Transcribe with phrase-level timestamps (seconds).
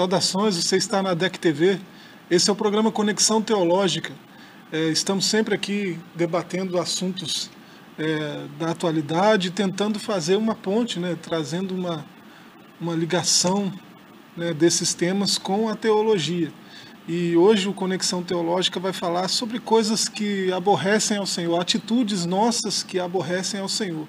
[0.00, 1.78] Saudações, você está na DEC TV.
[2.30, 4.14] Esse é o programa Conexão Teológica.
[4.72, 7.50] É, estamos sempre aqui debatendo assuntos
[7.98, 12.06] é, da atualidade, tentando fazer uma ponte, né, trazendo uma,
[12.80, 13.70] uma ligação
[14.34, 16.50] né, desses temas com a teologia.
[17.06, 22.82] E hoje o Conexão Teológica vai falar sobre coisas que aborrecem ao Senhor, atitudes nossas
[22.82, 24.08] que aborrecem ao Senhor.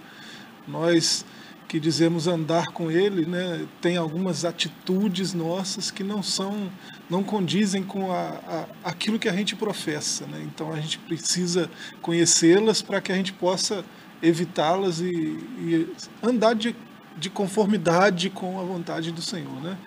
[0.66, 1.26] Nós
[1.71, 6.70] que dizemos andar com Ele, né, tem algumas atitudes nossas que não são,
[7.09, 10.26] não condizem com a, a aquilo que a gente professa.
[10.26, 10.45] Né?
[10.53, 11.71] Então a gente precisa
[12.02, 13.85] conhecê-las para que a gente possa
[14.21, 15.87] evitá-las e, e,
[16.21, 16.76] andar de,
[17.18, 19.77] de conformidade com a vontade do Senhor, né?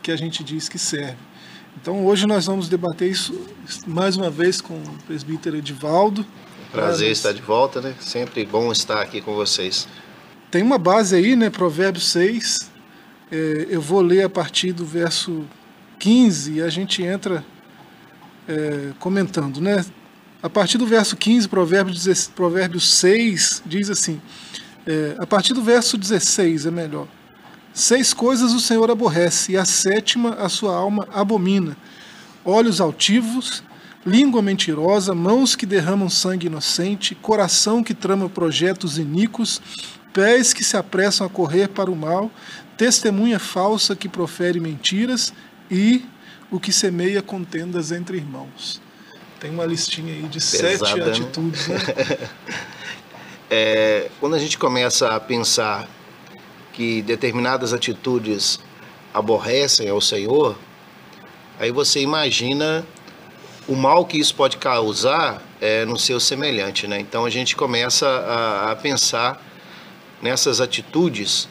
[0.00, 1.18] que a gente diz que serve.
[1.76, 3.48] Então hoje nós vamos debater isso
[3.84, 6.24] mais uma vez com o presbítero Edivaldo.
[6.70, 7.96] Prazer estar de volta, né?
[7.98, 9.88] Sempre bom estar aqui com vocês.
[10.52, 11.48] Tem uma base aí, né?
[11.48, 12.70] Provérbios 6.
[13.30, 15.46] É, eu vou ler a partir do verso
[15.98, 17.42] 15 e a gente entra
[18.46, 19.82] é, comentando, né?
[20.42, 24.20] A partir do verso 15, Provérbios, Provérbios 6, diz assim:
[24.86, 27.08] é, a partir do verso 16 é melhor.
[27.72, 31.74] Seis coisas o Senhor aborrece, e a sétima a sua alma abomina:
[32.44, 33.64] olhos altivos,
[34.04, 39.62] língua mentirosa, mãos que derramam sangue inocente, coração que trama projetos iníquos,
[40.12, 42.30] pés que se apressam a correr para o mal,
[42.76, 45.32] testemunha falsa que profere mentiras
[45.70, 46.04] e
[46.50, 48.80] o que semeia contendas entre irmãos.
[49.40, 51.10] Tem uma listinha aí de Pesada, sete né?
[51.10, 51.66] atitudes.
[51.66, 51.78] Né?
[53.50, 55.88] é, quando a gente começa a pensar
[56.72, 58.60] que determinadas atitudes
[59.12, 60.58] aborrecem ao Senhor,
[61.58, 62.84] aí você imagina
[63.66, 66.98] o mal que isso pode causar é, no seu semelhante, né?
[66.98, 69.40] Então a gente começa a, a pensar
[70.22, 71.48] nessas atitudes,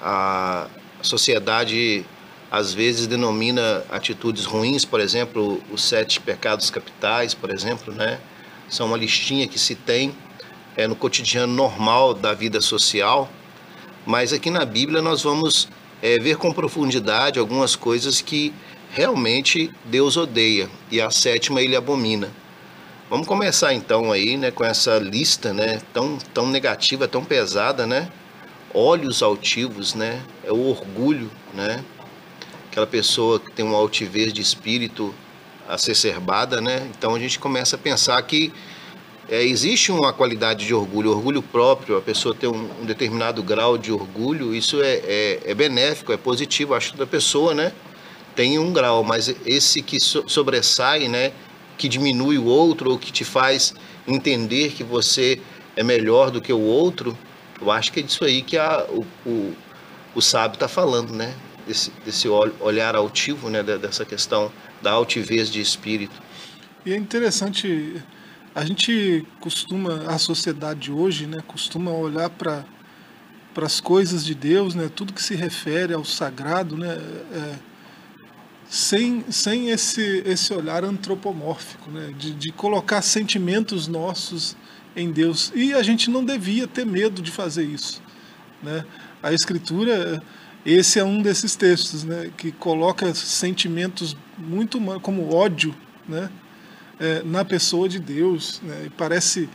[0.00, 0.66] a
[1.02, 2.04] sociedade
[2.50, 8.18] às vezes denomina atitudes ruins, por exemplo, os sete pecados capitais, por exemplo, né?
[8.68, 10.14] São uma listinha que se tem
[10.76, 13.30] é, no cotidiano normal da vida social,
[14.06, 15.68] mas aqui na Bíblia nós vamos
[16.00, 18.54] é, ver com profundidade algumas coisas que
[18.90, 22.30] realmente Deus odeia e a sétima ele abomina.
[23.10, 28.10] Vamos começar então aí, né, com essa lista, né, tão tão negativa, tão pesada, né?
[28.74, 30.22] Olhos altivos, né?
[30.44, 31.82] É o orgulho, né?
[32.70, 35.14] Aquela pessoa que tem uma altivez de espírito
[35.66, 36.86] acerbada, né?
[36.90, 38.52] Então a gente começa a pensar que
[39.26, 43.78] é, existe uma qualidade de orgulho, orgulho próprio, a pessoa ter um, um determinado grau
[43.78, 47.72] de orgulho, isso é, é, é, benéfico, é positivo, acho que da pessoa, né?
[48.36, 51.32] Tem um grau, mas esse que so, sobressai, né?
[51.78, 53.72] Que diminui o outro ou que te faz
[54.06, 55.40] entender que você
[55.76, 57.16] é melhor do que o outro,
[57.60, 59.54] eu acho que é disso aí que a, o, o,
[60.14, 61.34] o sábio está falando, né?
[61.66, 63.62] Desse, desse olhar altivo, né?
[63.62, 64.50] Dessa questão
[64.82, 66.20] da altivez de espírito.
[66.84, 68.02] E é interessante,
[68.54, 71.38] a gente costuma, a sociedade hoje, né?
[71.46, 72.64] Costuma olhar para
[73.54, 74.88] para as coisas de Deus, né?
[74.94, 76.96] Tudo que se refere ao sagrado, né?
[77.32, 77.54] É,
[78.68, 82.12] sem, sem esse, esse olhar antropomórfico, né?
[82.18, 84.56] de, de colocar sentimentos nossos
[84.94, 85.50] em Deus.
[85.54, 88.02] E a gente não devia ter medo de fazer isso.
[88.62, 88.84] Né?
[89.22, 90.22] A Escritura,
[90.66, 92.30] esse é um desses textos, né?
[92.36, 95.74] que coloca sentimentos muito como ódio
[96.06, 96.30] né?
[97.00, 98.60] É, na pessoa de Deus.
[98.62, 98.84] Né?
[98.86, 99.48] E parece.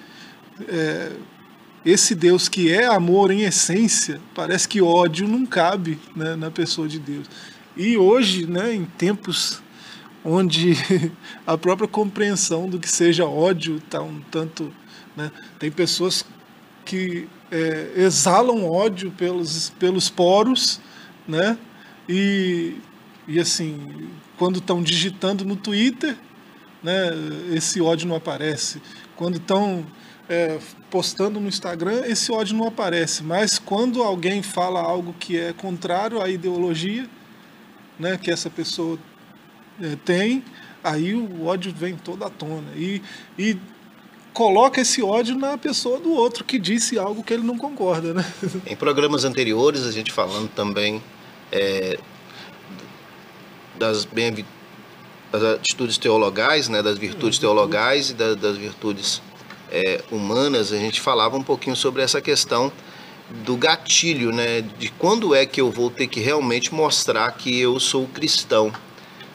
[0.67, 1.11] É,
[1.85, 6.87] esse Deus que é amor em essência, parece que ódio não cabe né, na pessoa
[6.87, 7.27] de Deus.
[7.75, 9.61] E hoje, né, em tempos
[10.23, 10.73] onde
[11.45, 14.73] a própria compreensão do que seja ódio está um tanto.
[15.15, 16.25] Né, tem pessoas
[16.85, 20.79] que é, exalam ódio pelos, pelos poros,
[21.27, 21.57] né,
[22.07, 22.75] e,
[23.27, 26.15] e assim, quando estão digitando no Twitter,
[26.81, 27.11] né,
[27.51, 28.81] esse ódio não aparece.
[29.15, 29.85] Quando estão
[30.27, 30.59] é,
[30.89, 33.23] postando no Instagram, esse ódio não aparece.
[33.23, 37.07] Mas quando alguém fala algo que é contrário à ideologia,
[37.99, 38.97] né, que essa pessoa
[39.81, 40.43] é, tem,
[40.83, 42.71] aí o ódio vem toda à tona.
[42.75, 43.01] E,
[43.37, 43.57] e
[44.33, 48.13] coloca esse ódio na pessoa do outro que disse algo que ele não concorda.
[48.13, 48.25] Né?
[48.65, 51.01] Em programas anteriores, a gente falando também
[51.51, 51.99] é,
[53.77, 54.45] das, bem,
[55.31, 57.41] das atitudes teologais, né, das virtudes uhum.
[57.41, 59.21] teologais e da, das virtudes
[59.71, 62.71] é, humanas, a gente falava um pouquinho sobre essa questão
[63.45, 64.61] do gatilho, né?
[64.61, 68.71] De quando é que eu vou ter que realmente mostrar que eu sou cristão.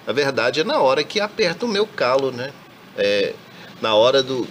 [0.07, 2.53] Na verdade, é na hora que aperta o meu calo, né?
[2.97, 3.35] É,
[3.83, 4.47] na hora do.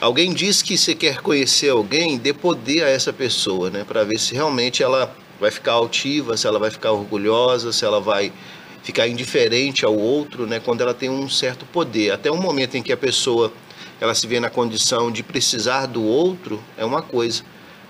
[0.00, 3.84] Alguém diz que você quer conhecer alguém, dê poder a essa pessoa, né?
[3.84, 8.00] Para ver se realmente ela vai ficar altiva, se ela vai ficar orgulhosa, se ela
[8.00, 8.32] vai
[8.82, 12.12] ficar indiferente ao outro, né, quando ela tem um certo poder.
[12.12, 13.50] Até um momento em que a pessoa
[13.98, 17.42] ela se vê na condição de precisar do outro, é uma coisa.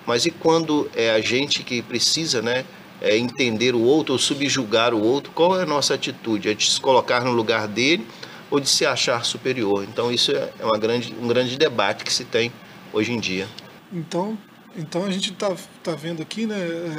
[0.07, 2.65] Mas e quando é a gente que precisa, né,
[3.01, 6.49] é entender o outro ou subjugar o outro, qual é a nossa atitude?
[6.49, 8.07] É de se colocar no lugar dele
[8.51, 9.85] ou de se achar superior?
[9.85, 12.53] Então isso é uma grande, um grande debate que se tem
[12.93, 13.49] hoje em dia.
[13.93, 14.39] Então,
[14.77, 16.57] então a gente está tá vendo aqui, né,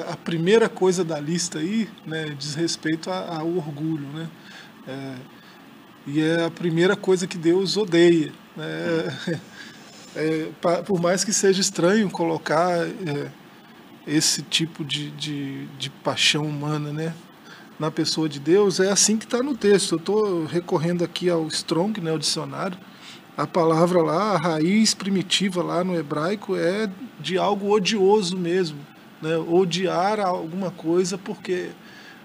[0.08, 4.30] a primeira coisa da lista aí, né, diz respeito ao orgulho, né,
[4.88, 5.16] é,
[6.08, 9.40] e é a primeira coisa que Deus odeia, né,
[10.16, 10.50] é,
[10.84, 13.32] por mais que seja estranho colocar é,
[14.08, 17.14] esse tipo de, de, de, paixão humana, né,
[17.80, 19.94] na pessoa de Deus, é assim que está no texto.
[19.94, 22.78] Eu estou recorrendo aqui ao Strong, né, o dicionário,
[23.38, 26.90] a palavra lá, a raiz primitiva lá no hebraico é
[27.20, 28.80] de algo odioso mesmo,
[29.22, 29.36] né?
[29.38, 31.70] odiar alguma coisa porque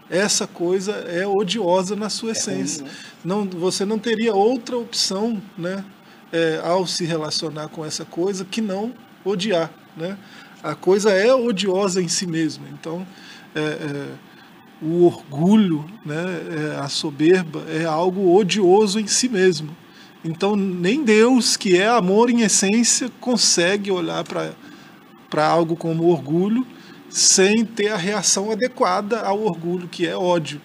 [0.08, 2.82] essa coisa é odiosa na sua é essência.
[2.82, 2.98] Ruim, né?
[3.24, 5.84] não, você não teria outra opção, né,
[6.32, 8.92] é, ao se relacionar com essa coisa que não
[9.24, 10.16] odiar, né?
[10.62, 12.66] A coisa é odiosa em si mesma.
[12.72, 13.06] Então,
[13.54, 14.06] é, é,
[14.82, 19.76] o orgulho, né, é, a soberba é algo odioso em si mesmo.
[20.24, 26.66] Então, nem Deus, que é amor em essência, consegue olhar para algo como orgulho
[27.08, 30.60] sem ter a reação adequada ao orgulho, que é ódio.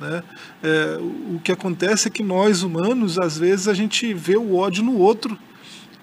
[0.00, 0.22] Né?
[0.62, 4.82] É, o que acontece é que nós humanos, às vezes, a gente vê o ódio
[4.84, 5.38] no outro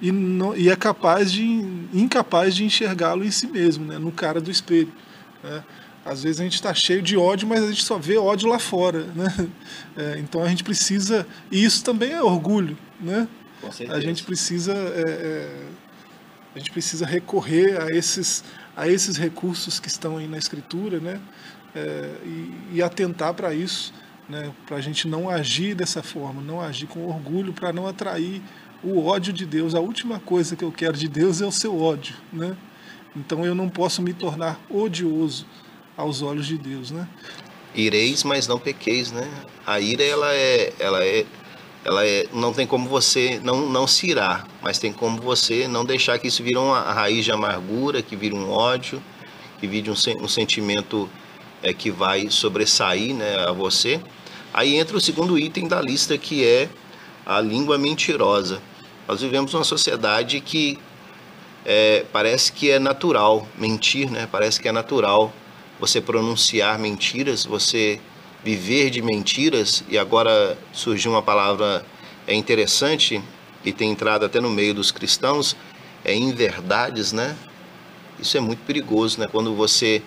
[0.01, 1.43] e, não, e é capaz de,
[1.93, 3.97] incapaz de enxergá-lo em si mesmo, né?
[3.97, 4.91] no cara do espelho.
[5.43, 5.63] Né?
[6.05, 8.59] Às vezes a gente está cheio de ódio, mas a gente só vê ódio lá
[8.59, 9.07] fora.
[9.15, 9.49] Né?
[9.97, 11.25] É, então a gente precisa.
[11.49, 12.77] E isso também é orgulho.
[12.99, 13.27] Né?
[13.89, 14.73] A gente precisa.
[14.73, 15.65] É, é,
[16.53, 18.43] a gente precisa recorrer a esses,
[18.77, 21.19] a esses recursos que estão aí na escritura né?
[21.75, 23.93] É, e, e atentar para isso,
[24.29, 24.51] né?
[24.65, 28.41] para a gente não agir dessa forma, não agir com orgulho, para não atrair
[28.81, 29.75] o ódio de Deus.
[29.75, 32.15] A última coisa que eu quero de Deus é o seu ódio.
[32.31, 32.55] Né?
[33.15, 35.45] Então eu não posso me tornar odioso
[35.97, 37.07] aos olhos de Deus, né?
[37.73, 39.29] Ireis, mas não pequeis, né?
[39.65, 41.25] A ira ela é, ela é,
[41.83, 45.85] ela é, não tem como você não não se irar, mas tem como você não
[45.85, 49.01] deixar que isso vire uma raiz de amargura, que vire um ódio,
[49.59, 51.09] que vire um, um sentimento
[51.65, 53.99] é, que vai sobressair, né, a você.
[54.53, 56.69] Aí entra o segundo item da lista que é
[57.25, 58.61] a língua mentirosa.
[59.07, 60.77] Nós vivemos uma sociedade que
[61.65, 64.29] é, parece que é natural mentir, né?
[64.31, 65.33] Parece que é natural
[65.79, 67.99] você pronunciar mentiras, você
[68.43, 71.83] viver de mentiras, e agora surgiu uma palavra
[72.27, 73.21] é interessante
[73.63, 75.55] e tem entrado até no meio dos cristãos,
[76.03, 77.35] é inverdades, né?
[78.19, 79.27] Isso é muito perigoso, né?
[79.31, 80.03] Quando você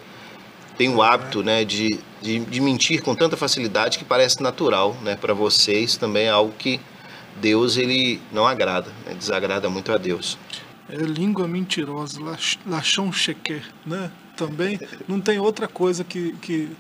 [0.79, 5.17] tem o hábito, né, de, de, de mentir com tanta facilidade que parece natural, né?
[5.17, 6.81] Para vocês também é algo que
[7.37, 9.15] Deus ele não agrada, né?
[9.15, 10.39] desagrada muito a Deus.
[10.89, 12.21] É língua mentirosa,
[12.65, 14.11] lachão chequer, né?
[14.39, 16.71] também não tem outra coisa que que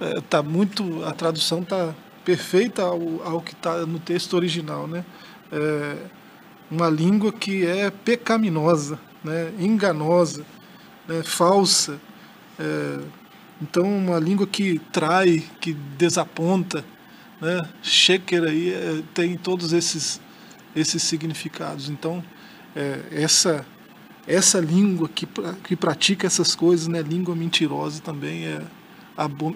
[0.00, 5.04] é, tá muito a tradução tá perfeita ao, ao que está no texto original, né?
[5.50, 5.96] É
[6.70, 9.52] uma língua que é pecaminosa, né?
[9.58, 10.44] Enganosa,
[11.06, 11.22] né?
[11.22, 11.98] Falsa.
[12.58, 12.98] É,
[13.60, 16.84] então uma língua que trai, que desaponta,
[17.40, 17.68] né?
[17.82, 20.20] Sheker aí é, tem todos esses
[20.74, 21.88] esses significados.
[21.88, 22.22] Então
[22.74, 23.66] é, essa
[24.28, 25.26] essa língua que,
[25.64, 28.60] que pratica essas coisas, né, língua mentirosa também é,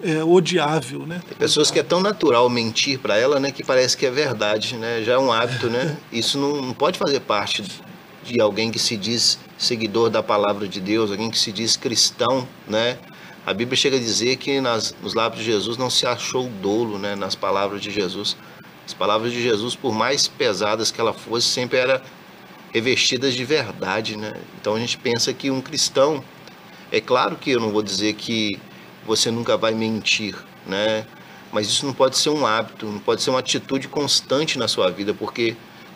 [0.03, 1.21] é odiável, né?
[1.29, 4.75] Tem pessoas que é tão natural mentir para ela, né, que parece que é verdade,
[4.75, 5.03] né?
[5.03, 5.95] Já é um hábito, né?
[6.11, 7.63] Isso não, não pode fazer parte
[8.23, 12.47] de alguém que se diz seguidor da palavra de Deus, alguém que se diz cristão,
[12.67, 12.97] né?
[13.45, 16.97] A Bíblia chega a dizer que nas, nos lábios de Jesus não se achou dolo,
[16.97, 17.15] né?
[17.15, 18.37] Nas palavras de Jesus.
[18.85, 22.01] As palavras de Jesus, por mais pesadas que ela fosse, sempre era
[22.73, 24.33] revestidas de verdade, né?
[24.59, 26.23] Então a gente pensa que um cristão,
[26.91, 28.59] é claro que eu não vou dizer que
[29.05, 31.05] você nunca vai mentir, né?
[31.51, 34.89] Mas isso não pode ser um hábito, não pode ser uma atitude constante na sua
[34.89, 35.55] vida, porque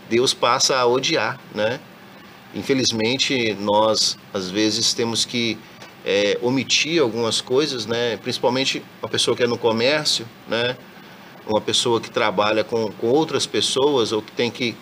[0.10, 1.80] Deus passa a odiar, né?
[2.58, 5.58] Infelizmente, nós às vezes temos que
[6.06, 8.18] é, omitir algumas coisas, né?
[8.18, 10.76] Principalmente uma pessoa que é no comércio, né?
[11.46, 14.76] Uma pessoa que trabalha com, com outras pessoas ou que tem que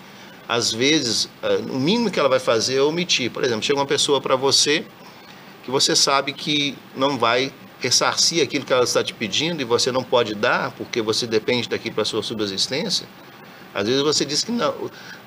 [0.48, 3.32] às vezes, eh, o mínimo que ela vai fazer é omitir.
[3.32, 4.86] Por exemplo, chega uma pessoa para você
[5.64, 9.92] que você sabe que não vai ressarcir aquilo que ela está te pedindo e você
[9.92, 13.08] não pode dar porque você depende daquilo para sua subsistência.
[13.76, 14.74] Às vezes você diz que não,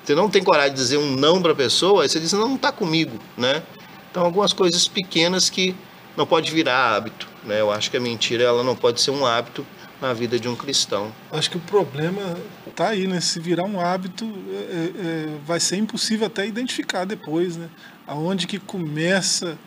[0.03, 2.47] você não tem coragem de dizer um não para a pessoa, aí você diz, não,
[2.47, 3.61] não está comigo, né?
[4.09, 5.75] Então, algumas coisas pequenas que
[6.17, 7.61] não pode virar hábito, né?
[7.61, 9.63] Eu acho que a mentira ela não pode ser um hábito
[10.01, 11.13] na vida de um cristão.
[11.31, 12.35] Acho que o problema
[12.67, 13.21] está aí, né?
[13.21, 17.69] Se virar um hábito, é, é, vai ser impossível até identificar depois, né?
[18.07, 19.59] Aonde que começa,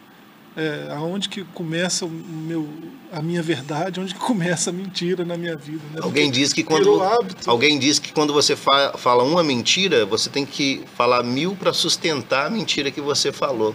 [0.57, 2.69] é, aonde que começa o meu,
[3.11, 5.83] a minha verdade, onde que começa a mentira na minha vida.
[5.93, 6.01] Né?
[6.03, 7.01] Alguém diz que quando
[7.47, 11.73] alguém diz que quando você fa fala uma mentira, você tem que falar mil para
[11.73, 13.75] sustentar a mentira que você falou.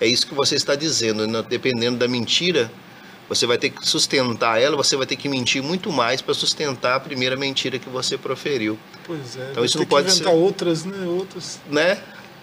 [0.00, 1.26] É isso que você está dizendo.
[1.26, 1.42] Né?
[1.48, 2.70] Dependendo da mentira,
[3.28, 6.96] você vai ter que sustentar ela, você vai ter que mentir muito mais para sustentar
[6.96, 8.78] a primeira mentira que você proferiu.
[9.04, 9.48] Pois é.
[9.50, 11.06] Então isso não pode inventar ser outras, né?
[11.06, 11.58] Outras.
[11.68, 11.98] Né?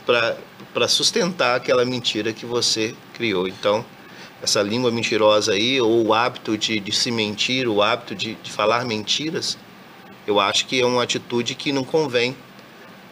[0.05, 3.47] Para sustentar aquela mentira que você criou.
[3.47, 3.85] Então,
[4.41, 8.51] essa língua mentirosa aí, ou o hábito de, de se mentir, o hábito de, de
[8.51, 9.57] falar mentiras,
[10.27, 12.35] eu acho que é uma atitude que não convém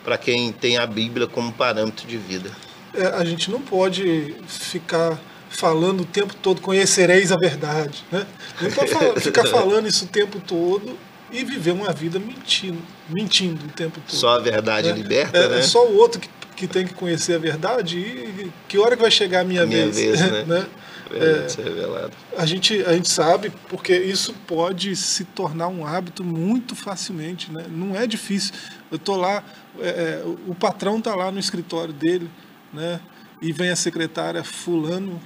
[0.03, 2.51] para quem tem a Bíblia como parâmetro de vida.
[2.93, 5.17] É, a gente não pode ficar
[5.49, 8.03] falando o tempo todo, conhecereis a verdade.
[8.11, 8.25] Né?
[8.61, 10.97] Não pode ficar falando isso o tempo todo
[11.31, 14.15] e viver uma vida mentindo, mentindo o tempo todo.
[14.15, 14.93] Só a verdade né?
[14.93, 15.59] liberta, é, né?
[15.59, 16.29] É só o outro que,
[16.61, 19.65] que tem que conhecer a verdade e que hora que vai chegar a minha, a
[19.65, 20.19] minha vez.
[20.19, 20.43] vez né?
[20.43, 20.67] né?
[21.11, 22.13] É, revelado.
[22.37, 27.65] A gente, a gente sabe porque isso pode se tornar um hábito muito facilmente, né?
[27.67, 28.53] Não é difícil.
[28.91, 29.43] Eu tô lá,
[29.79, 32.29] é, é o patrão tá lá no escritório dele,
[32.71, 33.01] né?
[33.41, 35.19] E vem a secretária fulano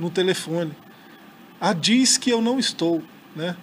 [0.00, 0.72] no telefone.
[1.60, 3.02] Ah, diz que eu não estou,
[3.36, 3.54] né?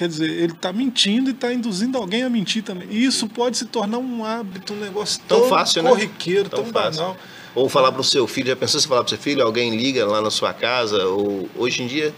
[0.00, 2.88] Quer dizer, ele está mentindo e está induzindo alguém a mentir também.
[2.90, 5.90] E isso pode se tornar um hábito, um negócio tão, tão fácil, né?
[5.90, 6.48] corriqueiro, né?
[6.48, 7.02] tão, tão fácil.
[7.02, 7.16] banal.
[7.54, 9.76] Ou falar para o seu filho, já pensou se falar para o seu filho, alguém
[9.76, 12.14] liga lá na sua casa, ou hoje em dia,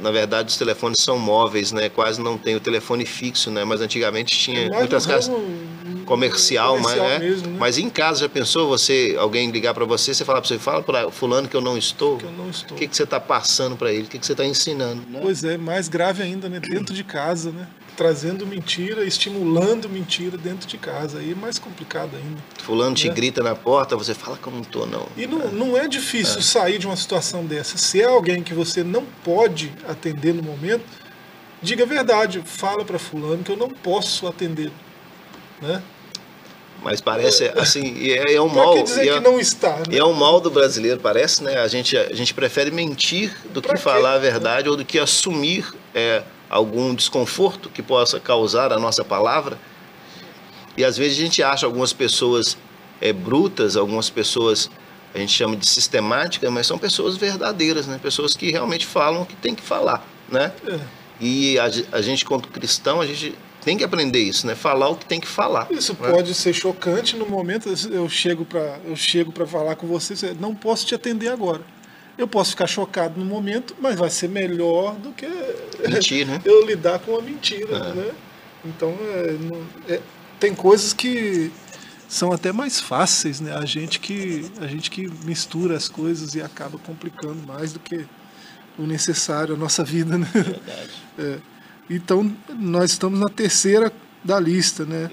[0.00, 1.88] na verdade, os telefones são móveis, né?
[1.88, 3.62] Quase não tem o telefone fixo, né?
[3.62, 5.32] Mas antigamente tinha é muitas casas
[6.10, 7.18] comercial, mas, comercial né?
[7.18, 7.56] mesmo, né?
[7.58, 10.82] mas em casa já pensou você alguém ligar para você, você falar para você, fala
[10.82, 12.18] para fulano que eu não estou.
[12.18, 12.76] Que eu não estou.
[12.76, 14.04] O que, que você está passando para ele?
[14.04, 15.02] O que, que você está ensinando?
[15.08, 15.20] Né?
[15.22, 16.58] Pois é, mais grave ainda, né?
[16.58, 17.68] Dentro de casa, né?
[17.96, 21.18] Trazendo mentira, estimulando mentira dentro de casa.
[21.18, 22.42] Aí é mais complicado ainda.
[22.60, 23.14] Fulano te né?
[23.14, 25.06] grita na porta, você fala que eu não estou, não.
[25.16, 26.42] E não, não é difícil é.
[26.42, 27.78] sair de uma situação dessa.
[27.78, 30.84] Se é alguém que você não pode atender no momento,
[31.62, 32.42] diga a verdade.
[32.44, 34.72] Fala para fulano que eu não posso atender.
[35.60, 35.80] Né?
[36.82, 38.74] Mas parece assim, é, é um mal.
[38.74, 39.76] Quer dizer é, que não está.
[39.76, 39.98] Né?
[39.98, 41.58] É um mal do brasileiro, parece, né?
[41.58, 43.82] A gente, a gente prefere mentir do pra que quê?
[43.82, 49.04] falar a verdade ou do que assumir é, algum desconforto que possa causar a nossa
[49.04, 49.58] palavra.
[50.76, 52.56] E às vezes a gente acha algumas pessoas
[53.00, 54.70] é, brutas, algumas pessoas
[55.14, 57.98] a gente chama de sistemáticas, mas são pessoas verdadeiras, né?
[58.00, 60.52] Pessoas que realmente falam o que tem que falar, né?
[60.66, 60.78] É.
[61.20, 64.54] E a, a gente, quanto cristão, a gente tem que aprender isso, né?
[64.54, 65.68] Falar o que tem que falar.
[65.70, 66.10] Isso né?
[66.10, 67.68] pode ser chocante no momento.
[67.90, 71.62] Eu chego para eu chego para falar com você, não posso te atender agora.
[72.16, 75.26] Eu posso ficar chocado no momento, mas vai ser melhor do que
[75.88, 76.40] Mentir, né?
[76.44, 77.94] eu lidar com a mentira, é.
[77.94, 78.10] né?
[78.64, 78.94] Então
[79.88, 80.00] é, é,
[80.38, 81.50] tem coisas que
[82.08, 83.54] são até mais fáceis, né?
[83.56, 88.04] A gente que a gente que mistura as coisas e acaba complicando mais do que
[88.78, 90.28] o necessário a nossa vida, né?
[90.32, 91.42] Verdade.
[91.90, 93.92] Então, nós estamos na terceira
[94.22, 95.10] da lista, né?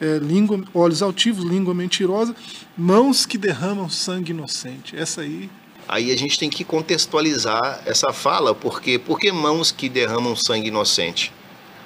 [0.00, 2.34] É, língua, olhos altivos, língua mentirosa,
[2.76, 4.96] mãos que derramam sangue inocente.
[4.96, 5.48] Essa aí.
[5.86, 10.66] Aí a gente tem que contextualizar essa fala, porque por que mãos que derramam sangue
[10.66, 11.32] inocente?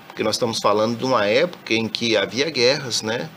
[0.06, 3.28] Porque nós estamos falando de uma época em que havia guerras, né?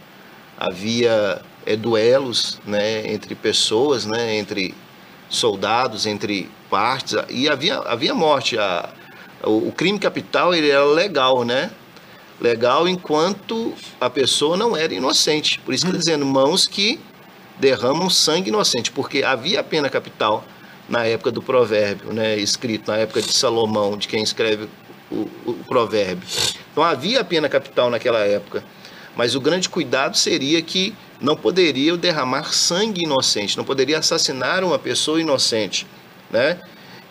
[0.58, 3.12] Havia é, duelos, né?
[3.12, 4.38] Entre pessoas, né?
[4.38, 4.74] Entre
[5.30, 8.58] soldados, entre partes, e havia, havia morte.
[8.58, 8.90] A,
[9.44, 11.72] o, crime capital ele era legal, né?
[12.40, 15.60] Legal enquanto a pessoa não era inocente.
[15.60, 17.00] Por isso que está dizendo mãos que
[17.60, 20.44] derramam sangue inocente, porque havia a pena capital
[20.90, 22.38] na época do provérbio, né?
[22.38, 24.68] Escrito na época de Salomão, de quem escreve
[25.12, 26.28] o, o provérbio.
[26.72, 28.64] Então havia a pena capital naquela época.
[29.16, 34.80] Mas o grande cuidado seria que não poderia derramar sangue inocente, não poderia assassinar uma
[34.80, 35.86] pessoa inocente,
[36.32, 36.60] né?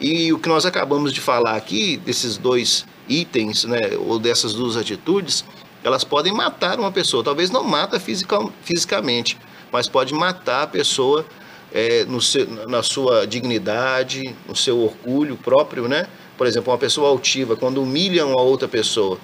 [0.02, 4.76] E o que nós acabamos de falar aqui, desses dois itens, né, ou dessas duas
[4.76, 5.44] atitudes,
[5.85, 7.23] elas podem matar uma pessoa.
[7.23, 9.38] Talvez não mata fisica, fisicamente,
[9.71, 11.25] mas pode matar a pessoa
[11.73, 16.09] é, seu, na sua dignidade, no seu orgulho próprio, né?
[16.37, 19.18] Por exemplo, uma pessoa altiva, quando humilha uma outra pessoa,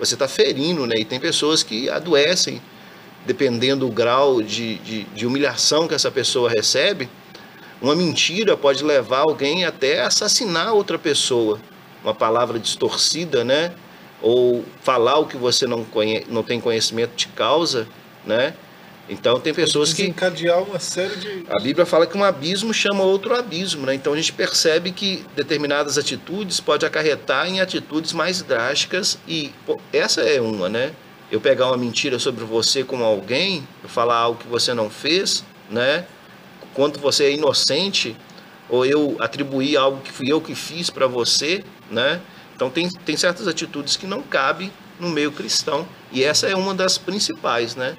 [0.00, 0.96] você está ferindo, né?
[0.98, 2.60] E tem pessoas que adoecem,
[3.24, 7.08] dependendo do grau de, de, de humilhação que essa pessoa recebe,
[7.84, 11.60] uma mentira pode levar alguém até assassinar outra pessoa.
[12.02, 13.74] Uma palavra distorcida, né?
[14.22, 16.24] Ou falar o que você não, conhe...
[16.30, 17.86] não tem conhecimento de causa,
[18.24, 18.54] né?
[19.06, 23.04] Então tem pessoas que desencadear uma série de a Bíblia fala que um abismo chama
[23.04, 23.94] outro abismo, né?
[23.94, 29.78] Então a gente percebe que determinadas atitudes pode acarretar em atitudes mais drásticas e pô,
[29.92, 30.92] essa é uma, né?
[31.30, 35.44] Eu pegar uma mentira sobre você com alguém, eu falar algo que você não fez,
[35.68, 36.06] né?
[36.74, 38.16] Quando você é inocente,
[38.68, 42.20] ou eu atribuir algo que fui eu que fiz para você, né?
[42.54, 46.74] Então tem, tem certas atitudes que não cabem no meio cristão e essa é uma
[46.74, 47.96] das principais, né?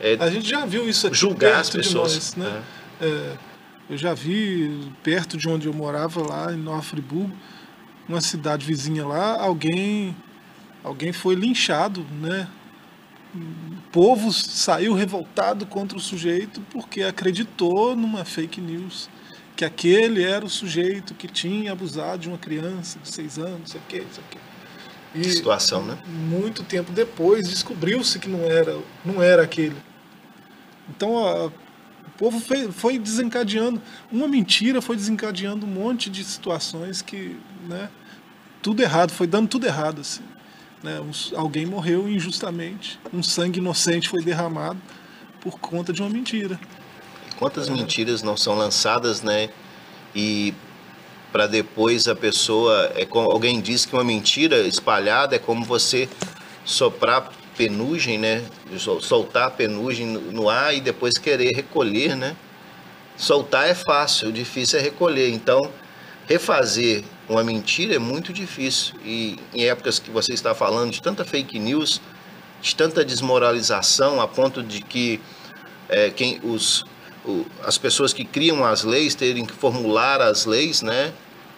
[0.00, 2.62] É, a gente já viu isso aqui julgar as pessoas, nós, né?
[3.00, 3.06] É.
[3.06, 3.32] É,
[3.90, 7.34] eu já vi perto de onde eu morava lá em Nova Friburgo,
[8.08, 10.16] uma cidade vizinha lá, alguém
[10.82, 12.46] alguém foi linchado, né?
[13.34, 19.08] O povo saiu revoltado contra o sujeito porque acreditou numa fake news
[19.56, 23.80] que aquele era o sujeito que tinha abusado de uma criança de seis anos, sei
[23.80, 24.38] o quê, sei o quê.
[25.14, 25.96] E situação, né?
[26.06, 29.76] Muito tempo depois descobriu-se que não era, não era aquele.
[30.88, 37.00] Então a, o povo foi, foi, desencadeando uma mentira, foi desencadeando um monte de situações
[37.00, 37.36] que,
[37.68, 37.88] né?
[38.60, 40.22] Tudo errado, foi dando tudo errado assim.
[40.84, 41.00] Né?
[41.00, 44.78] Um, alguém morreu injustamente, um sangue inocente foi derramado
[45.40, 46.60] por conta de uma mentira.
[47.38, 47.72] Quantas é.
[47.72, 49.48] mentiras não são lançadas, né?
[50.14, 50.52] E
[51.32, 56.06] para depois a pessoa, é como alguém diz que uma mentira espalhada é como você
[56.66, 58.44] soprar penugem, né?
[59.00, 62.36] Soltar penugem no ar e depois querer recolher, né?
[63.16, 65.30] Soltar é fácil, o difícil é recolher.
[65.30, 65.72] Então,
[66.26, 68.94] refazer uma mentira é muito difícil.
[69.04, 72.00] E em épocas que você está falando de tanta fake news,
[72.60, 75.20] de tanta desmoralização, a ponto de que
[75.88, 76.84] é, quem os
[77.64, 81.10] as pessoas que criam as leis terem que formular as leis, né?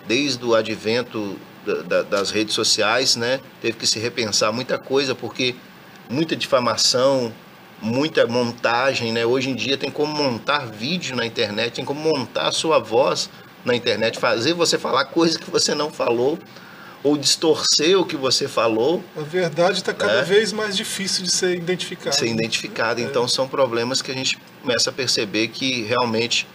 [0.06, 1.36] Desde o advento
[1.66, 3.40] da, da, das redes sociais, né?
[3.60, 5.56] Teve que se repensar muita coisa porque
[6.08, 7.32] muita difamação,
[7.82, 9.26] muita montagem, né?
[9.26, 13.28] Hoje em dia tem como montar vídeo na internet, tem como montar a sua voz
[13.66, 16.38] na internet, fazer você falar coisas que você não falou
[17.02, 19.02] ou distorcer o que você falou.
[19.16, 20.22] A verdade está cada né?
[20.22, 22.16] vez mais difícil de ser identificada.
[22.16, 23.00] Ser identificada.
[23.00, 23.04] É.
[23.04, 26.46] Então são problemas que a gente começa a perceber que realmente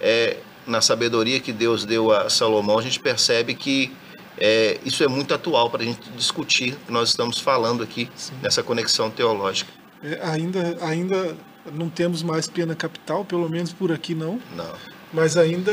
[0.00, 3.92] é, na sabedoria que Deus deu a Salomão, a gente percebe que
[4.38, 8.08] é, isso é muito atual para a gente discutir o que nós estamos falando aqui
[8.16, 8.32] Sim.
[8.42, 9.70] nessa conexão teológica.
[10.02, 11.36] É, ainda, ainda
[11.72, 14.40] não temos mais pena capital, pelo menos por aqui não.
[14.56, 14.72] Não.
[15.12, 15.72] Mas ainda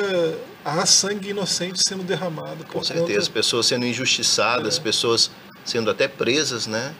[0.67, 2.65] há sangue inocente sendo derramado.
[2.65, 3.31] Com certeza, conta...
[3.31, 4.81] pessoas sendo injustiçadas, é.
[4.81, 5.31] pessoas
[5.63, 6.93] sendo até presas, né?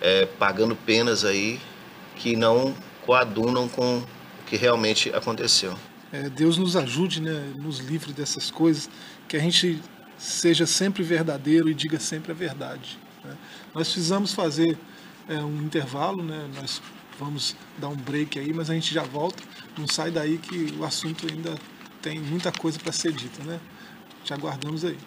[0.00, 1.60] É, pagando penas aí
[2.16, 4.06] que não coadunam com o
[4.46, 5.76] que realmente aconteceu.
[6.10, 7.52] É, Deus nos ajude, né?
[7.56, 8.88] Nos livre dessas coisas,
[9.28, 9.80] que a gente
[10.16, 12.98] seja sempre verdadeiro e diga sempre a verdade.
[13.24, 13.36] Né?
[13.74, 14.78] Nós precisamos fazer
[15.28, 16.48] é, um intervalo, né?
[16.54, 16.80] Nós
[17.18, 19.42] vamos dar um break aí, mas a gente já volta.
[19.76, 21.54] Não sai daí que o assunto ainda
[22.02, 23.60] tem muita coisa para ser dita, né?
[24.24, 24.98] Te aguardamos aí.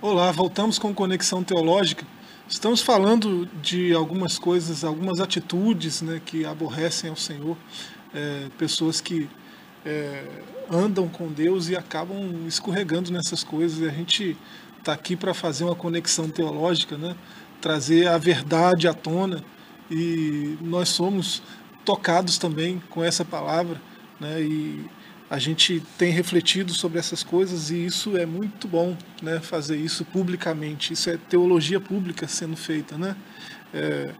[0.00, 2.06] Olá, voltamos com Conexão Teológica.
[2.48, 7.56] Estamos falando de algumas coisas, algumas atitudes né, que aborrecem ao Senhor,
[8.14, 9.28] é, pessoas que
[9.84, 10.24] é,
[10.70, 13.80] andam com Deus e acabam escorregando nessas coisas.
[13.80, 14.36] E a gente
[14.78, 17.14] está aqui para fazer uma conexão teológica, né,
[17.60, 19.44] trazer a verdade à tona
[19.90, 21.42] e nós somos
[21.84, 23.80] tocados também com essa palavra,
[24.20, 24.40] né?
[24.40, 24.84] E
[25.28, 29.40] a gente tem refletido sobre essas coisas e isso é muito bom, né?
[29.40, 33.16] Fazer isso publicamente, isso é teologia pública sendo feita, né?
[33.72, 34.12] É,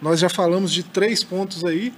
[0.00, 1.92] nós já falamos de três pontos aí,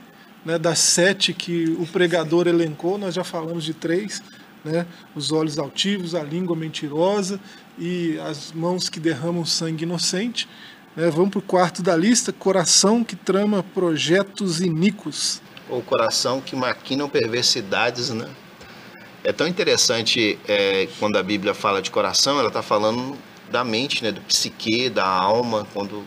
[0.45, 0.59] né?
[0.59, 4.23] Das sete que o pregador elencou, nós já falamos de três,
[4.65, 4.87] né?
[5.15, 7.41] Os olhos altivos, a língua mentirosa
[7.79, 10.49] e as mãos que derramam sangue inocente.
[10.99, 15.41] É, vamos para o quarto da lista: coração que trama projetos iníquos.
[15.71, 18.29] O coração que maquina perversidades, né?
[19.23, 23.17] É tão interessante é, quando a Bíblia fala de coração, ela está falando
[23.49, 25.69] da mente, né, do psique, da alma.
[25.73, 26.03] Quando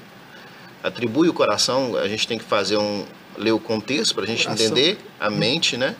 [0.84, 3.06] atribui o coração, a gente tem que fazer um
[3.38, 4.65] ler o contexto para a gente coração.
[4.65, 5.95] entender a mente, né?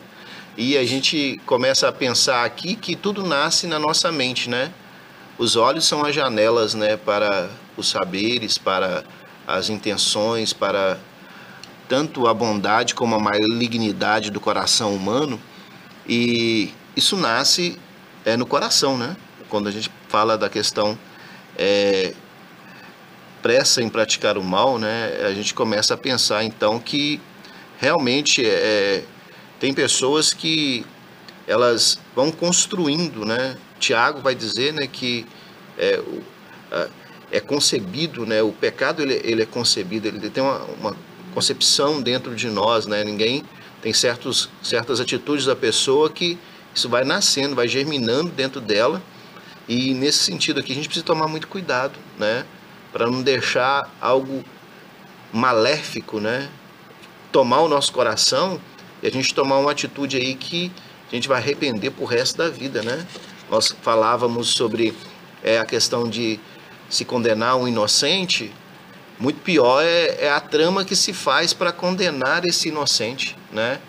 [0.54, 4.70] E a gente começa a pensar aqui que tudo nasce na nossa mente, né?
[5.38, 9.04] Os olhos são as janelas, né, para os saberes, para
[9.46, 10.98] as intenções, para
[11.88, 15.40] tanto a bondade como a malignidade do coração humano.
[16.08, 17.78] E isso nasce
[18.24, 19.16] é, no coração, né?
[19.48, 20.98] Quando a gente fala da questão
[21.56, 22.14] é,
[23.42, 25.26] pressa em praticar o mal, né?
[25.26, 27.20] A gente começa a pensar então que
[27.78, 29.04] realmente é,
[29.58, 30.86] tem pessoas que
[31.46, 33.56] elas vão construindo, né?
[33.78, 35.26] Tiago vai dizer, né, que
[35.76, 36.00] é,
[37.32, 38.42] é concebido, né?
[38.42, 40.96] O pecado ele, ele é concebido, ele tem uma, uma
[41.32, 43.02] concepção dentro de nós, né?
[43.02, 43.42] Ninguém
[43.80, 46.38] tem certos, certas atitudes da pessoa que
[46.74, 49.02] isso vai nascendo, vai germinando dentro dela.
[49.66, 52.44] E nesse sentido aqui a gente precisa tomar muito cuidado, né?
[52.92, 54.44] Para não deixar algo
[55.32, 56.50] maléfico, né?
[57.32, 58.60] Tomar o nosso coração
[59.02, 60.70] e a gente tomar uma atitude aí que
[61.10, 63.06] a gente vai arrepender pro resto da vida, né?
[63.50, 64.94] Nós falávamos sobre
[65.42, 66.38] é, a questão de
[66.92, 68.52] se condenar um inocente,
[69.18, 73.80] muito pior é, é a trama que se faz para condenar esse inocente, né?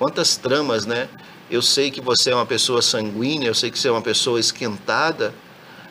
[0.00, 1.08] Quantas tramas, né?
[1.48, 4.40] Eu sei que você é uma pessoa sanguínea, eu sei que você é uma pessoa
[4.40, 5.32] esquentada,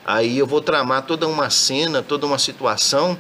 [0.05, 3.17] aí eu vou tramar toda uma cena, toda uma situação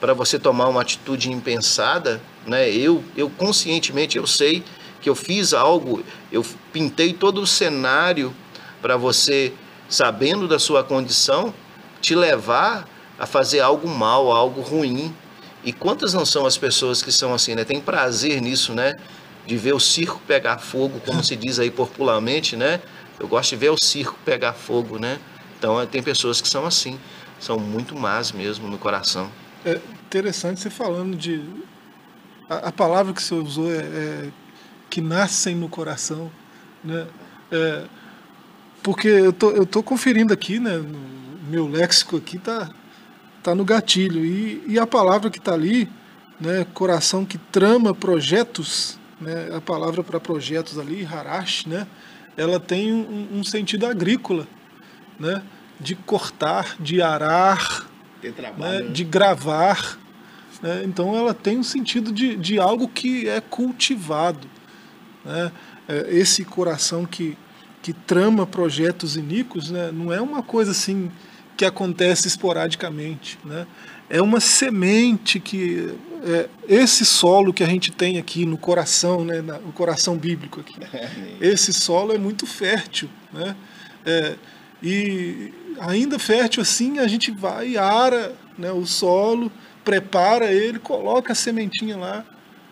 [0.00, 2.68] para você tomar uma atitude impensada, né?
[2.70, 4.64] Eu, eu conscientemente eu sei
[5.00, 8.34] que eu fiz algo, eu pintei todo o cenário
[8.82, 9.52] para você,
[9.88, 11.54] sabendo da sua condição,
[12.00, 15.14] te levar a fazer algo mal, algo ruim.
[15.62, 17.64] E quantas não são as pessoas que são assim, né?
[17.64, 18.96] Tem prazer nisso, né?
[19.46, 22.80] De ver o circo pegar fogo, como se diz aí popularmente, né?
[23.18, 25.18] Eu gosto de ver o circo pegar fogo, né?
[25.58, 26.98] Então tem pessoas que são assim,
[27.38, 29.30] são muito más mesmo no coração.
[29.64, 31.42] É interessante você falando de.
[32.48, 34.28] A, a palavra que você usou é, é,
[34.88, 36.30] que nascem no coração,
[36.82, 37.06] né?
[37.52, 37.84] É,
[38.82, 40.78] porque eu tô, eu tô conferindo aqui, né?
[40.78, 42.70] No meu léxico aqui tá,
[43.42, 44.24] tá no gatilho.
[44.24, 45.88] E, e a palavra que está ali,
[46.40, 46.64] né?
[46.72, 49.50] Coração que trama projetos, né?
[49.54, 51.86] A palavra para projetos ali, harash, né?
[52.36, 54.46] Ela tem um, um sentido agrícola,
[55.18, 55.42] né?
[55.78, 57.86] De cortar, de arar,
[58.56, 58.82] né?
[58.82, 59.98] de gravar.
[60.62, 60.82] Né?
[60.84, 64.46] Então ela tem um sentido de, de algo que é cultivado.
[65.24, 65.50] Né?
[65.88, 67.36] É, esse coração que,
[67.82, 69.90] que trama projetos iníquos né?
[69.90, 71.10] não é uma coisa assim
[71.60, 73.38] que acontece esporadicamente.
[73.44, 73.66] Né?
[74.08, 75.94] É uma semente que.
[76.24, 80.74] É, esse solo que a gente tem aqui no coração, né, no coração bíblico aqui,
[81.38, 83.10] esse solo é muito fértil.
[83.30, 83.54] Né?
[84.06, 84.36] É,
[84.82, 89.52] e ainda fértil assim, a gente vai, ara né, o solo,
[89.84, 92.24] prepara ele, coloca a sementinha lá.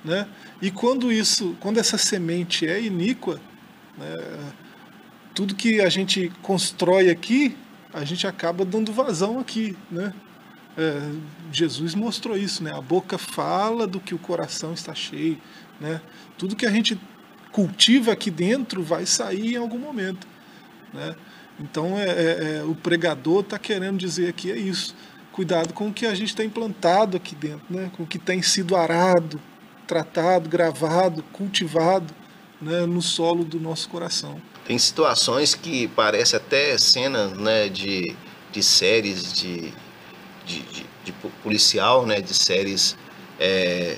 [0.03, 0.27] Né?
[0.63, 3.39] E quando isso, quando essa semente é iníqua,
[3.99, 4.15] né,
[5.35, 7.55] tudo que a gente constrói aqui,
[7.93, 10.13] a gente acaba dando vazão aqui, né?
[10.77, 11.11] É,
[11.53, 12.73] Jesus mostrou isso, né?
[12.73, 15.41] A boca fala do que o coração está cheio,
[15.81, 16.01] né?
[16.37, 16.99] Tudo que a gente
[17.51, 20.27] cultiva aqui dentro vai sair em algum momento,
[20.93, 21.17] né?
[21.59, 24.95] Então é, é, é o pregador está querendo dizer aqui é isso.
[25.33, 27.91] Cuidado com o que a gente tem plantado aqui dentro, né?
[27.97, 29.41] Com o que tem sido arado,
[29.87, 32.15] tratado, gravado, cultivado,
[32.61, 32.87] né?
[32.87, 34.41] No solo do nosso coração.
[34.69, 38.15] Tem situações que parece até cenas né, de,
[38.53, 39.73] de séries de,
[40.45, 42.95] de, de, de policial, né, de séries
[43.41, 43.97] é,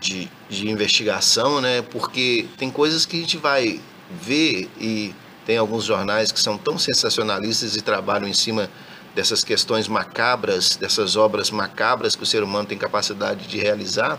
[0.00, 5.84] de, de investigação, né, porque tem coisas que a gente vai ver e tem alguns
[5.84, 8.70] jornais que são tão sensacionalistas e trabalham em cima
[9.14, 14.18] dessas questões macabras, dessas obras macabras que o ser humano tem capacidade de realizar,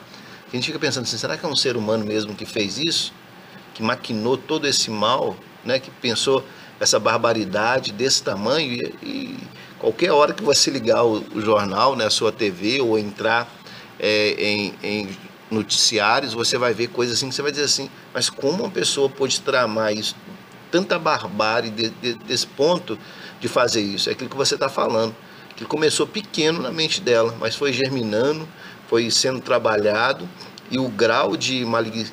[0.54, 3.12] a gente fica pensando assim, será que é um ser humano mesmo que fez isso?
[3.74, 5.36] Que maquinou todo esse mal?
[5.64, 6.44] Né, que pensou
[6.80, 9.38] essa barbaridade desse tamanho e, e
[9.78, 13.48] qualquer hora que você ligar o, o, jornal, né, a sua TV ou entrar
[14.00, 15.10] é, em, em,
[15.52, 19.10] noticiários, você vai ver coisas assim que você vai dizer assim, mas como uma pessoa
[19.10, 20.16] pode tramar isso,
[20.70, 22.98] tanta barbárie de, de, desse ponto
[23.40, 24.10] de fazer isso?
[24.10, 25.16] É aquilo que você está falando,
[25.56, 28.48] que começou pequeno na mente dela, mas foi germinando,
[28.88, 30.30] foi sendo trabalhado
[30.72, 31.66] e o grau de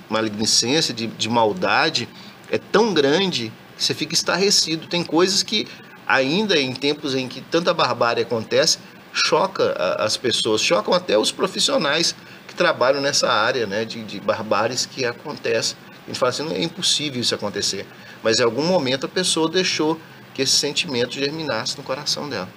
[0.08, 2.08] malignicência, de, de maldade,
[2.50, 4.86] é tão grande que você fica estarrecido.
[4.86, 5.66] Tem coisas que,
[6.06, 8.78] ainda em tempos em que tanta barbárie acontece,
[9.12, 12.14] choca as pessoas, chocam até os profissionais
[12.46, 15.74] que trabalham nessa área né, de, de barbáries que acontece.
[16.04, 17.86] A gente fala assim, é impossível isso acontecer.
[18.22, 19.98] Mas em algum momento a pessoa deixou
[20.34, 22.48] que esse sentimento germinasse no coração dela.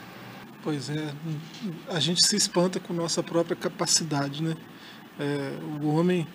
[0.61, 1.13] Pois é,
[1.87, 4.55] a gente se espanta com nossa própria capacidade, né?
[5.17, 6.27] É, o homem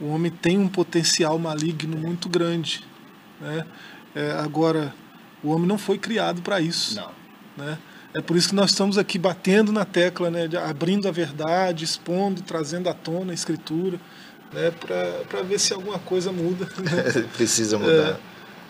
[0.00, 2.84] o homem tem um potencial maligno muito grande.
[3.40, 3.66] Né?
[4.14, 4.94] É, agora,
[5.42, 6.96] o homem não foi criado para isso.
[6.96, 7.10] Não.
[7.56, 7.78] Né?
[8.14, 10.48] É por isso que nós estamos aqui batendo na tecla, né?
[10.68, 14.00] abrindo a verdade, expondo, trazendo à tona a escritura,
[14.52, 14.72] né?
[15.28, 16.64] para ver se alguma coisa muda.
[16.64, 17.26] Né?
[17.36, 17.92] Precisa mudar.
[17.92, 18.18] É,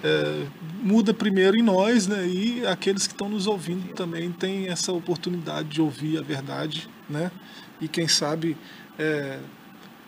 [0.04, 0.46] é,
[0.80, 2.24] muda primeiro em nós, né?
[2.24, 7.32] E aqueles que estão nos ouvindo também têm essa oportunidade de ouvir a verdade, né?
[7.80, 8.56] E quem sabe
[8.96, 9.38] é,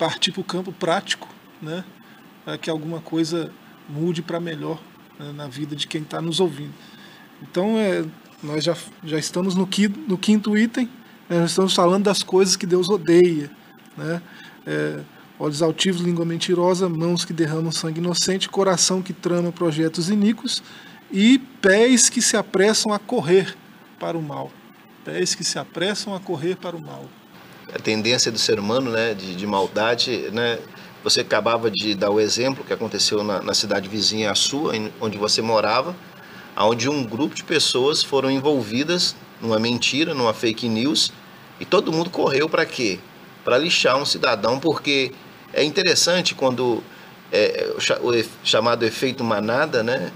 [0.01, 1.29] partir para o campo prático,
[1.61, 1.85] né?
[2.43, 3.53] Para que alguma coisa
[3.87, 4.81] mude para melhor
[5.19, 5.31] né?
[5.33, 6.73] na vida de quem está nos ouvindo.
[7.43, 8.07] Então, é,
[8.43, 10.89] nós já, já estamos no quinto, no quinto item,
[11.29, 11.39] Né?
[11.41, 13.51] Nós estamos falando das coisas que Deus odeia.
[13.95, 14.23] Né?
[14.67, 15.01] É,
[15.39, 20.63] olhos altivos, língua mentirosa, mãos que derramam sangue inocente, coração que trama projetos iníquos
[21.13, 23.55] e pés que se apressam a correr
[23.99, 24.51] para o mal.
[25.05, 27.07] Pés que se apressam a correr para o mal.
[27.75, 30.59] A tendência do ser humano, né, de, de maldade, né,
[31.03, 34.93] você acabava de dar o exemplo que aconteceu na, na cidade vizinha à sua, em,
[35.01, 35.95] onde você morava,
[36.57, 41.13] onde um grupo de pessoas foram envolvidas numa mentira, numa fake news,
[41.59, 42.99] e todo mundo correu para quê?
[43.45, 45.13] Para lixar um cidadão, porque
[45.53, 46.83] é interessante quando
[47.33, 48.11] é, o
[48.45, 50.11] chamado efeito manada, né?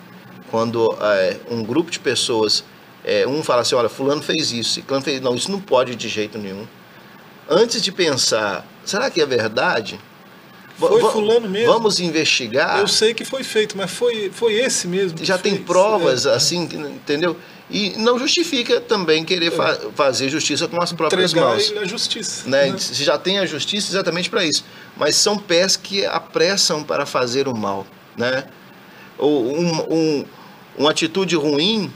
[0.51, 2.65] Quando é, um grupo de pessoas,
[3.05, 6.09] é, um fala assim, olha, fulano fez isso, e fez, não, isso não pode de
[6.09, 6.67] jeito nenhum.
[7.49, 10.01] Antes de pensar, será que é verdade?
[10.77, 11.73] Foi fulano mesmo.
[11.73, 12.81] Vamos investigar.
[12.81, 15.19] Eu sei que foi feito, mas foi, foi esse mesmo.
[15.23, 15.65] Já tem fez.
[15.65, 16.35] provas, é.
[16.35, 17.37] assim, entendeu?
[17.71, 19.93] E não justifica também querer fa é.
[19.95, 21.73] fazer justiça com as próprias Entregar mãos.
[21.81, 22.49] a justiça.
[22.49, 22.73] Né?
[22.73, 22.79] né?
[22.79, 24.65] Se já tem a justiça exatamente para isso.
[24.97, 27.87] Mas são pés que apressam para fazer o mal.
[28.17, 28.45] Né?
[29.17, 30.25] Ou um, um,
[30.77, 31.91] uma atitude ruim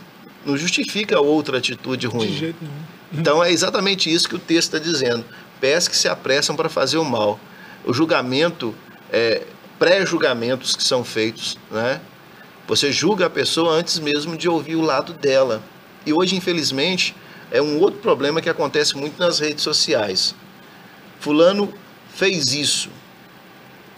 [0.46, 2.28] não justifica outra atitude ruim.
[2.28, 2.97] De jeito nenhum.
[3.12, 5.24] Então é exatamente isso que o texto está dizendo.
[5.60, 7.40] Pés que se apressam para fazer o mal.
[7.84, 8.74] O julgamento,
[9.10, 9.42] é,
[9.78, 12.00] pré-julgamentos que são feitos, né?
[12.66, 15.62] Você julga a pessoa antes mesmo de ouvir o lado dela.
[16.04, 17.16] E hoje, infelizmente,
[17.50, 20.34] é um outro problema que acontece muito nas redes sociais.
[21.18, 21.72] Fulano
[22.14, 22.90] fez isso,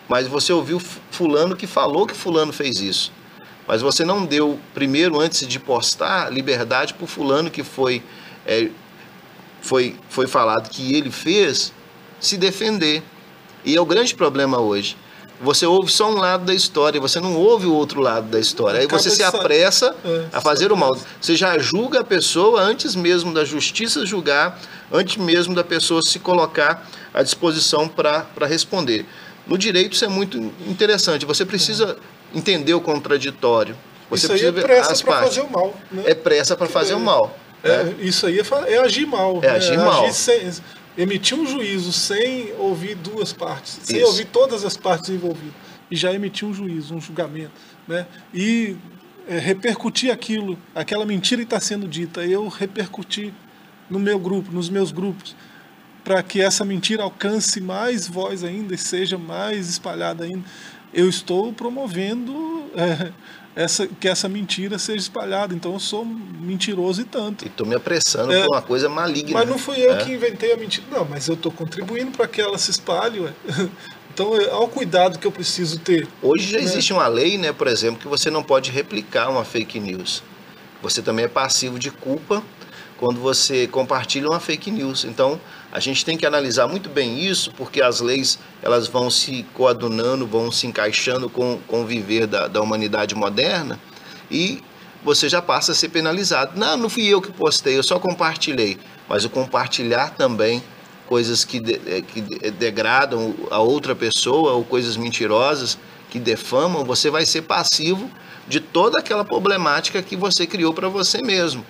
[0.08, 3.12] mas você ouviu Fulano que falou que Fulano fez isso.
[3.66, 8.02] Mas você não deu, primeiro, antes de postar, liberdade para Fulano que foi,
[8.44, 8.68] é,
[9.60, 11.72] foi, foi falado que ele fez
[12.18, 13.02] se defender.
[13.64, 14.96] E é o grande problema hoje.
[15.42, 18.80] Você ouve só um lado da história, você não ouve o outro lado da história.
[18.80, 20.94] Aí você se apressa é, a fazer o mal.
[21.18, 24.60] Você já julga a pessoa antes mesmo da justiça julgar,
[24.92, 29.06] antes mesmo da pessoa se colocar à disposição para responder.
[29.46, 31.24] No direito isso é muito interessante.
[31.24, 31.96] Você precisa
[32.34, 33.74] entender o contraditório.
[34.10, 35.74] Você isso aí é pressa para fazer o mal.
[35.90, 36.02] Né?
[36.04, 37.34] É pressa para fazer é, o mal.
[37.62, 37.94] É, né?
[38.00, 39.38] Isso aí é, é agir mal.
[39.42, 39.56] É né?
[39.56, 40.04] agir mal.
[40.04, 40.50] Agir sem,
[40.96, 44.06] emitiu um juízo sem ouvir duas partes, sem Isso.
[44.06, 45.54] ouvir todas as partes envolvidas,
[45.90, 47.52] e já emitiu um juízo, um julgamento,
[47.86, 48.06] né?
[48.32, 48.76] E
[49.28, 53.32] é, repercutir aquilo, aquela mentira que está sendo dita, eu repercutir
[53.88, 55.36] no meu grupo, nos meus grupos,
[56.04, 60.44] para que essa mentira alcance mais voz ainda e seja mais espalhada ainda.
[60.92, 63.12] Eu estou promovendo é,
[63.54, 65.54] essa, que essa mentira seja espalhada.
[65.54, 67.44] Então eu sou mentiroso e tanto.
[67.44, 69.38] E estou me apressando é, por uma coisa maligna.
[69.38, 70.04] Mas não fui eu é.
[70.04, 70.86] que inventei a mentira.
[70.90, 73.20] Não, mas eu estou contribuindo para que ela se espalhe.
[73.20, 73.32] Ué.
[74.12, 76.06] Então, ao cuidado que eu preciso ter.
[76.20, 76.64] Hoje já né?
[76.64, 80.22] existe uma lei, né, por exemplo, que você não pode replicar uma fake news.
[80.82, 82.42] Você também é passivo de culpa
[82.98, 85.04] quando você compartilha uma fake news.
[85.04, 85.40] Então,
[85.72, 90.26] a gente tem que analisar muito bem isso, porque as leis elas vão se coadunando,
[90.26, 93.78] vão se encaixando com, com o viver da, da humanidade moderna
[94.30, 94.62] e
[95.02, 96.58] você já passa a ser penalizado.
[96.58, 98.78] Não, não fui eu que postei, eu só compartilhei.
[99.08, 100.62] Mas o compartilhar também
[101.06, 102.20] coisas que, de, é, que
[102.52, 105.78] degradam a outra pessoa ou coisas mentirosas
[106.10, 108.10] que defamam, você vai ser passivo
[108.46, 111.64] de toda aquela problemática que você criou para você mesmo.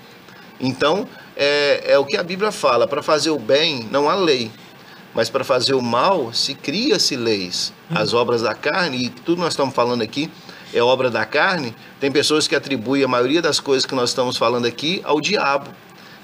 [0.61, 4.51] Então, é, é o que a Bíblia fala: para fazer o bem não há lei,
[5.15, 7.73] mas para fazer o mal se cria-se leis.
[7.91, 7.95] Hum.
[7.97, 10.31] As obras da carne, e tudo nós estamos falando aqui
[10.73, 14.37] é obra da carne, tem pessoas que atribuem a maioria das coisas que nós estamos
[14.37, 15.71] falando aqui ao diabo.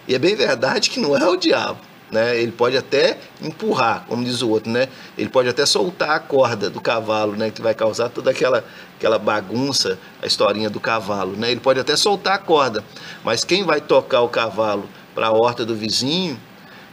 [0.07, 1.81] E é bem verdade que não é o diabo.
[2.11, 2.41] Né?
[2.41, 4.89] Ele pode até empurrar, como diz o outro, né?
[5.19, 7.51] Ele pode até soltar a corda do cavalo, né?
[7.51, 8.65] Que vai causar toda aquela,
[8.97, 11.51] aquela bagunça, a historinha do cavalo, né?
[11.51, 12.85] Ele pode até soltar a corda,
[13.25, 16.39] mas quem vai tocar o cavalo para a horta do vizinho,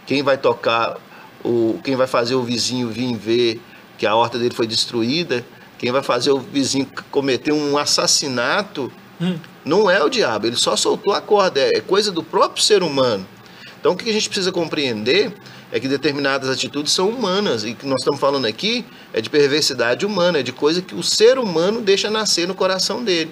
[0.08, 0.98] quem vai tocar
[1.44, 3.62] o, quem vai fazer o vizinho vir ver
[3.98, 5.46] que a horta dele foi destruída,
[5.78, 9.38] quem vai fazer o vizinho cometer um assassinato, hum.
[9.64, 10.48] não é o diabo.
[10.48, 13.28] Ele só soltou a corda, é coisa do próprio ser humano.
[13.84, 15.34] Então, o que a gente precisa compreender
[15.70, 20.06] é que determinadas atitudes são humanas e que nós estamos falando aqui é de perversidade
[20.06, 23.30] humana, é de coisa que o ser humano deixa nascer no coração dele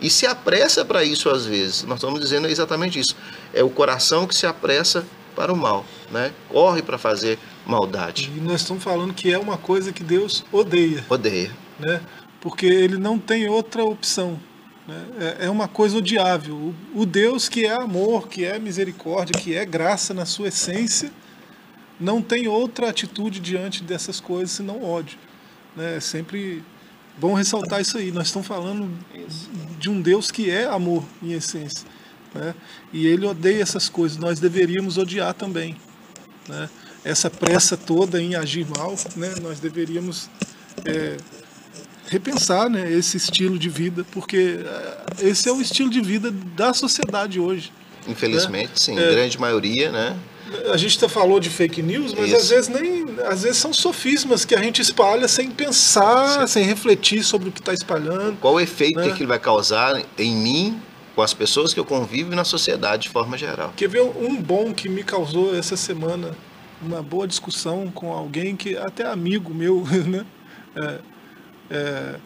[0.00, 1.82] e se apressa para isso às vezes.
[1.82, 3.16] Nós estamos dizendo exatamente isso.
[3.52, 6.32] É o coração que se apressa para o mal, né?
[6.48, 8.30] Corre para fazer maldade.
[8.36, 11.04] E nós estamos falando que é uma coisa que Deus odeia.
[11.08, 11.50] Odeia.
[11.76, 12.00] Né?
[12.40, 14.38] Porque ele não tem outra opção.
[14.88, 15.06] Né?
[15.40, 16.74] É, é uma coisa odiável.
[16.94, 21.12] O Deus que é amor, que é misericórdia, que é graça na sua essência,
[22.00, 25.18] não tem outra atitude diante dessas coisas senão ódio.
[25.76, 25.96] Né?
[25.96, 26.64] É sempre
[27.18, 28.10] bom ressaltar isso aí.
[28.10, 28.90] Nós estamos falando
[29.78, 31.86] de um Deus que é amor em essência.
[32.34, 32.54] Né?
[32.90, 34.16] E ele odeia essas coisas.
[34.16, 35.76] Nós deveríamos odiar também.
[36.48, 36.70] né?
[37.04, 39.34] essa pressa toda em agir mal, né?
[39.42, 40.28] nós deveríamos
[40.84, 41.16] é,
[42.08, 44.60] repensar né, esse estilo de vida, porque
[45.20, 47.72] é, esse é o estilo de vida da sociedade hoje.
[48.06, 48.76] Infelizmente, né?
[48.76, 50.16] sim, é, grande maioria, né?
[50.72, 52.36] A gente até falou de fake news, mas Isso.
[52.36, 56.54] às vezes nem, às vezes são sofismas que a gente espalha sem pensar, sim.
[56.54, 58.38] sem refletir sobre o que está espalhando.
[58.40, 59.04] Qual o efeito né?
[59.04, 60.80] que aquilo vai causar em mim,
[61.14, 63.74] com as pessoas que eu convivo e na sociedade de forma geral?
[63.76, 66.34] Quer ver um bom que me causou essa semana
[66.80, 70.24] uma boa discussão com alguém que até amigo meu, né?
[70.76, 70.98] É,
[71.70, 72.18] é,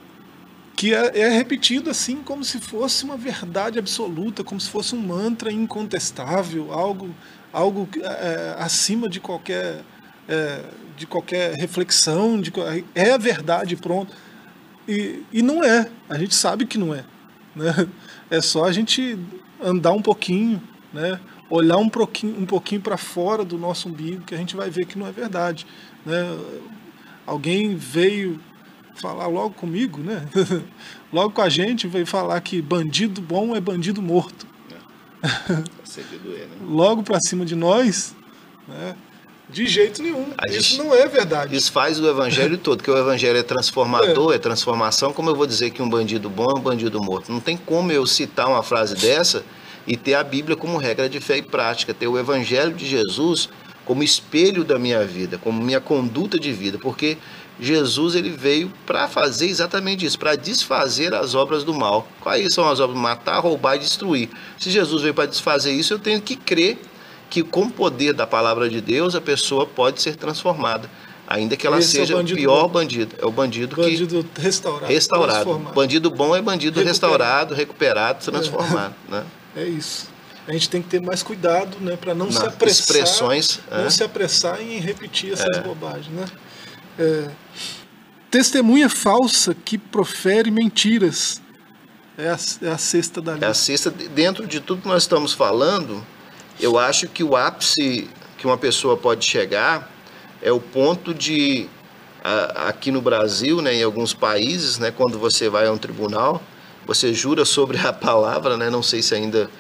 [0.75, 5.01] que é, é, repetido assim como se fosse uma verdade absoluta, como se fosse um
[5.01, 7.15] mantra incontestável, algo,
[7.53, 9.83] algo é, acima de qualquer,
[10.29, 10.65] é,
[10.97, 12.53] de qualquer reflexão, de,
[12.95, 14.13] é a verdade, pronto.
[14.89, 17.05] E, e não é, a gente sabe que não é.
[17.55, 17.89] Né?
[18.31, 19.19] É só a gente
[19.63, 20.61] andar um pouquinho,
[20.93, 21.21] né?
[21.49, 24.87] olhar um pouquinho, um pouquinho para fora do nosso umbigo, que a gente vai ver
[24.87, 25.67] que não é verdade.
[26.05, 26.39] Né?
[27.27, 28.41] Alguém veio
[29.01, 30.29] falar logo comigo, né?
[31.13, 34.47] logo com a gente, veio falar que bandido bom é bandido morto.
[34.71, 35.63] É.
[36.23, 36.57] Doer, né?
[36.67, 38.15] logo para cima de nós,
[38.67, 38.97] né?
[39.49, 40.29] De jeito nenhum.
[40.49, 41.55] Isso não é verdade.
[41.55, 44.37] Isso faz o evangelho todo, que o evangelho é transformador, é.
[44.37, 44.39] é.
[44.39, 45.13] transformação.
[45.13, 47.31] Como eu vou dizer que um bandido bom é um bandido morto?
[47.31, 49.45] Não tem como eu citar uma frase dessa
[49.87, 53.49] e ter a Bíblia como regra de fé e prática, ter o Evangelho de Jesus
[53.85, 57.19] como espelho da minha vida, como minha conduta de vida, porque
[57.63, 62.09] Jesus ele veio para fazer exatamente isso, para desfazer as obras do mal.
[62.21, 62.99] Quais são as obras?
[62.99, 64.29] Matar, roubar e destruir.
[64.59, 66.77] Se Jesus veio para desfazer isso, eu tenho que crer
[67.31, 70.91] que com o poder da palavra de Deus a pessoa pode ser transformada.
[71.25, 72.69] Ainda que ela Esse seja é o, o pior bom.
[72.69, 73.15] bandido.
[73.17, 74.41] É o bandido, bandido que.
[74.43, 74.93] Restaurado.
[74.93, 75.59] Restaurado.
[75.73, 77.55] Bandido bom é bandido recuperado.
[77.55, 78.95] restaurado, recuperado, transformado.
[79.09, 79.11] É.
[79.13, 79.25] Né?
[79.55, 80.09] É isso.
[80.49, 83.87] A gente tem que ter mais cuidado, né, para não, não, se apressar, expressões, não
[83.87, 83.91] é.
[83.91, 85.61] se apressar em repetir essas é.
[85.61, 86.25] bobagens, né?
[86.99, 87.31] É,
[88.33, 91.41] testemunha falsa que profere mentiras.
[92.17, 93.47] É a, é a sexta da lista.
[93.47, 93.91] É a sexta.
[93.91, 96.05] Dentro de tudo que nós estamos falando,
[96.59, 99.93] eu acho que o ápice que uma pessoa pode chegar
[100.41, 101.69] é o ponto de
[102.67, 106.41] aqui no Brasil, né, em alguns países, né, quando você vai a um tribunal,
[106.87, 108.71] você jura sobre a palavra, né?
[108.71, 109.51] Não sei se ainda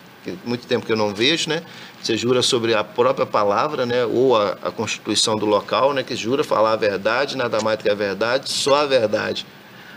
[0.44, 1.62] muito tempo que eu não vejo, né?
[2.02, 4.04] Você jura sobre a própria palavra, né?
[4.04, 6.02] Ou a, a constituição do local, né?
[6.02, 9.46] Que jura falar a verdade, nada mais do que a verdade, só a verdade.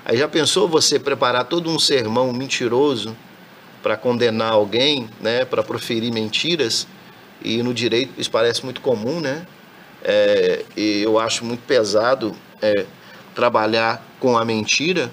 [0.06, 3.18] Aí já pensou você preparar todo um sermão mentiroso
[3.82, 5.46] para condenar alguém, né?
[5.46, 6.88] Para proferir mentiras?
[7.44, 9.48] E no direito isso parece muito comum, né?
[10.04, 12.86] É, e eu acho muito pesado é,
[13.34, 15.12] trabalhar com a mentira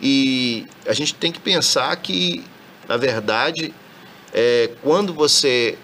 [0.00, 2.44] e a gente tem que pensar que,
[2.88, 3.74] na verdade,
[4.32, 5.76] é, quando você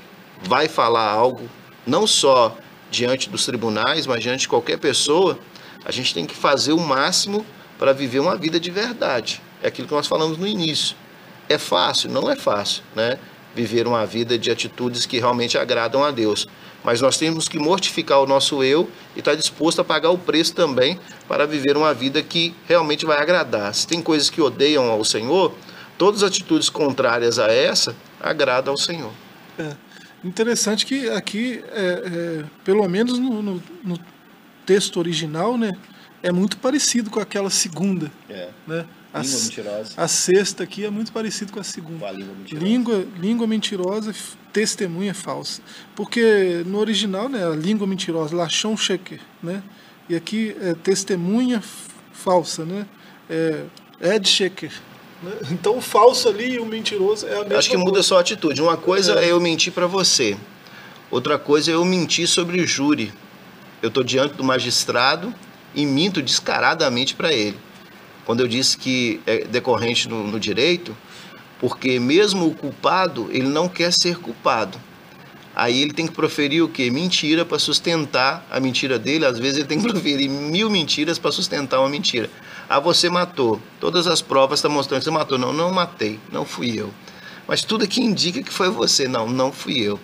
[0.47, 1.49] vai falar algo,
[1.87, 2.57] não só
[2.91, 5.39] diante dos tribunais, mas diante de qualquer pessoa,
[5.85, 7.45] a gente tem que fazer o máximo
[7.79, 9.43] para viver uma vida de verdade.
[9.63, 10.97] É aquilo que nós falamos no início.
[11.49, 12.11] É fácil?
[12.11, 13.19] Não é fácil, né?
[13.55, 16.47] Viver uma vida de atitudes que realmente agradam a Deus
[16.85, 20.19] mas nós temos que mortificar o nosso eu e estar tá disposto a pagar o
[20.19, 23.75] preço também para viver uma vida que realmente vai agradar.
[23.75, 25.55] Se tem coisas que odeiam ao Senhor,
[25.97, 29.13] todas as atitudes contrárias a essa agradam ao Senhor.
[29.59, 29.75] É.
[30.25, 33.99] Interessante que aqui, é, é, pelo menos no, no, no,
[34.65, 35.73] texto original, né,
[36.23, 38.11] é muito parecido com aquela segunda.
[38.31, 38.49] É.
[38.67, 38.87] Né?
[39.13, 39.93] A, língua mentirosa.
[39.97, 42.09] A sexta aqui é muito parecido com a segunda.
[42.09, 42.67] a língua mentirosa.
[42.67, 44.15] Língua, língua mentirosa,
[44.51, 45.61] testemunha falsa.
[45.95, 49.63] Porque no original, né, a língua mentirosa, lachon sheker, né?
[50.09, 51.63] E aqui é testemunha
[52.13, 52.87] falsa, né?
[53.29, 53.65] É
[54.01, 54.73] ed sheker.
[55.51, 57.91] Então o falso ali e o mentiroso é a mesma Acho que coisa.
[57.91, 58.61] muda só a atitude.
[58.63, 60.37] Uma coisa é, é eu mentir para você.
[61.11, 63.13] Outra coisa é eu mentir sobre o júri.
[63.83, 65.35] Eu estou diante do magistrado
[65.75, 67.57] e minto descaradamente para ele
[68.25, 70.97] quando eu disse que é decorrente no, no direito,
[71.61, 74.79] porque mesmo o culpado, ele não quer ser culpado.
[75.55, 76.91] Aí ele tem que proferir o quê?
[76.91, 79.25] Mentira para sustentar a mentira dele.
[79.25, 82.29] Às vezes ele tem que proferir mil mentiras para sustentar uma mentira.
[82.69, 83.61] Ah, você matou.
[83.79, 85.39] Todas as provas estão mostrando que você matou.
[85.39, 86.19] Não, não matei.
[86.33, 86.93] Não fui eu.
[87.47, 89.07] Mas tudo aqui indica que foi você.
[89.07, 90.01] Não, não fui eu.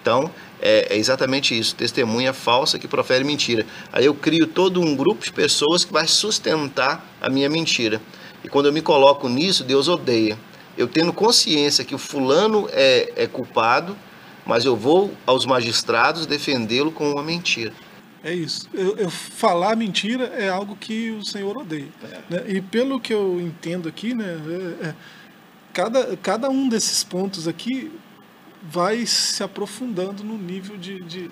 [0.00, 0.28] Então,
[0.60, 3.66] é, é, exatamente isso, testemunha falsa que profere mentira.
[3.92, 8.00] Aí eu crio todo um grupo de pessoas que vai sustentar a minha mentira.
[8.44, 10.38] E quando eu me coloco nisso, Deus odeia.
[10.76, 13.96] Eu tendo consciência que o fulano é, é culpado,
[14.46, 17.72] mas eu vou aos magistrados defendê-lo com uma mentira.
[18.24, 18.68] É isso.
[18.72, 21.88] Eu, eu, falar mentira é algo que o Senhor odeia.
[22.04, 22.34] É.
[22.34, 22.44] Né?
[22.48, 24.24] E pelo que eu entendo aqui, né,
[24.80, 24.94] é, é,
[25.72, 27.90] cada, cada um desses pontos aqui
[28.62, 31.30] vai se aprofundando no nível de, de,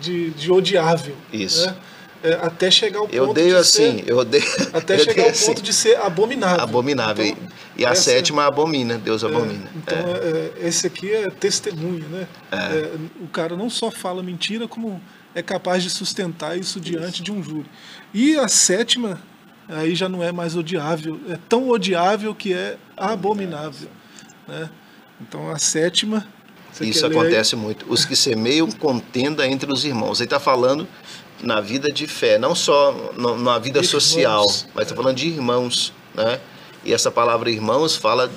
[0.00, 1.16] de, de odiável.
[1.32, 1.66] Isso.
[1.66, 1.76] Né?
[2.22, 4.44] É, até chegar ao ponto Eu odeio de assim, ser, eu odeio.
[4.72, 5.46] até eu chegar ao assim.
[5.46, 6.62] ponto de ser abominável.
[6.64, 7.24] Abominável.
[7.26, 9.70] Então, e a essa- sétima abomina, Deus abomina.
[9.76, 10.52] Então, É.
[10.64, 12.26] é, esse aqui é testemunha, né?
[12.50, 12.90] É,
[13.22, 15.00] o cara não só fala mentira, como
[15.34, 17.66] é capaz de sustentar isso diante de um júri.
[18.12, 19.22] E a sétima,
[19.68, 23.88] aí já não é mais odiável, é tão odiável que é abominável,
[24.48, 24.68] né?
[25.20, 26.26] Então, a sétima...
[26.80, 27.86] Isso acontece muito.
[27.88, 30.20] Os que semeiam contenda entre os irmãos.
[30.20, 30.86] Ele está falando
[31.42, 33.90] na vida de fé, não só no- na vida Irmãos.
[33.90, 36.40] social, mas está falando de irmãos, né?
[36.84, 38.30] E essa palavra irmãos fala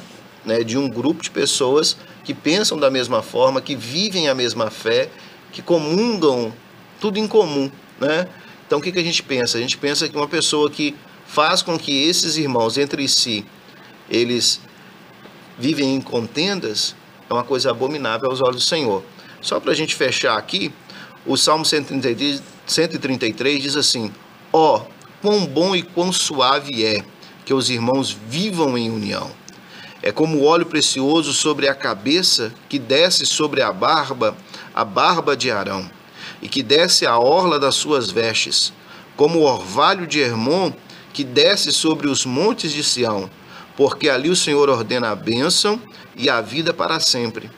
[0.44, 4.70] né, de um grupo de pessoas que pensam da mesma forma, que vivem a mesma
[4.72, 5.10] fé,
[5.52, 6.52] que comungam
[7.00, 8.28] tudo em comum, né?
[8.66, 9.58] Então o que, que a gente pensa?
[9.58, 10.96] A gente pensa que uma pessoa que
[11.28, 13.46] faz com que esses irmãos entre si
[14.10, 14.60] eles
[15.58, 16.96] vivem em contendas
[17.30, 19.04] é uma coisa abominável aos olhos do Senhor.
[19.42, 20.72] Só para a gente fechar aqui,
[21.26, 24.12] o Salmo 133, 133 diz assim:
[24.52, 24.82] Ó, oh,
[25.22, 27.04] quão bom e quão suave é
[27.46, 29.30] que os irmãos vivam em união.
[30.02, 34.36] É como óleo precioso sobre a cabeça que desce sobre a barba,
[34.74, 35.90] a barba de Arão,
[36.42, 38.74] e que desce a orla das suas vestes,
[39.16, 40.72] como o orvalho de Hermon
[41.14, 43.30] que desce sobre os montes de Sião,
[43.78, 45.80] porque ali o Senhor ordena a bênção
[46.16, 47.52] e a vida para sempre.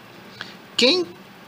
[0.75, 1.05] Quem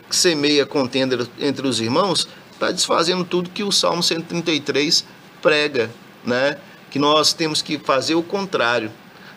[0.09, 5.05] semeia contenda entre os irmãos está desfazendo tudo que o Salmo 133
[5.41, 5.91] prega,
[6.23, 6.57] né?
[6.89, 8.91] Que nós temos que fazer o contrário.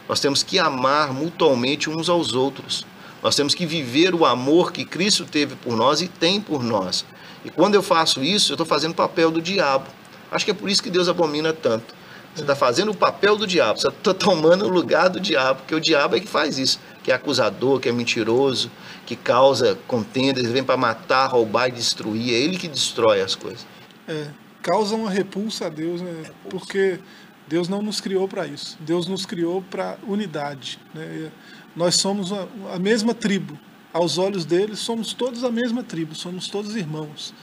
[0.08, 2.86] Nós temos que amar mutuamente uns aos outros.
[3.22, 7.04] Nós temos que viver o amor que Cristo teve por nós e tem por nós.
[7.44, 9.86] E quando eu faço isso, eu estou fazendo o papel do diabo.
[10.30, 11.94] Acho que é por isso que Deus abomina tanto.
[12.38, 15.74] Você está fazendo o papel do diabo, você está tomando o lugar do diabo, porque
[15.74, 18.70] o diabo é que faz isso, que é acusador, que é mentiroso,
[19.04, 23.34] que causa contendas, ele vem para matar, roubar e destruir, é ele que destrói as
[23.34, 23.66] coisas.
[24.06, 24.28] É,
[24.62, 26.30] causa uma repulsa a Deus, né?
[26.48, 27.00] Porque
[27.48, 28.78] Deus não nos criou para isso.
[28.78, 30.78] Deus nos criou para unidade.
[30.94, 31.32] Né?
[31.74, 33.58] Nós somos a, a, mesma tribo.
[33.92, 37.34] Aos olhos dele, somos todos a mesma tribo, somos todos irmãos.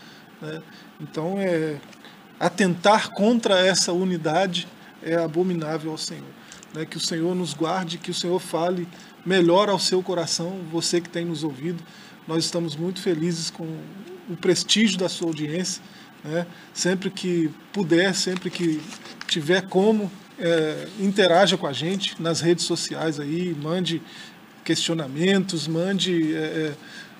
[0.41, 0.61] Né?
[1.01, 1.81] Então, é,
[2.39, 4.67] atentar contra essa unidade
[5.01, 6.23] é abominável ao Senhor.
[6.73, 6.85] Né?
[6.85, 8.87] Que o Senhor nos guarde, que o Senhor fale
[9.25, 11.83] melhor ao seu coração, você que tem nos ouvido.
[12.27, 13.65] Nós estamos muito felizes com
[14.29, 15.81] o prestígio da sua audiência.
[16.23, 16.45] Né?
[16.73, 18.81] Sempre que puder, sempre que
[19.27, 24.01] tiver como, é, interaja com a gente nas redes sociais aí, mande
[24.63, 26.73] questionamentos, mande é,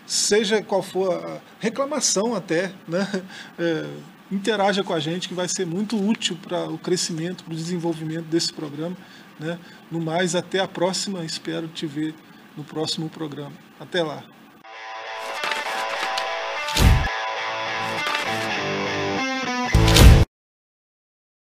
[0.05, 3.07] seja qual for a reclamação até, né?
[3.57, 3.86] É,
[4.32, 8.26] interaja com a gente que vai ser muito útil para o crescimento, para o desenvolvimento
[8.26, 8.95] desse programa.
[9.39, 9.59] Né?
[9.91, 11.23] No mais, até a próxima.
[11.23, 12.13] Espero te ver
[12.55, 13.53] no próximo programa.
[13.80, 14.23] Até lá.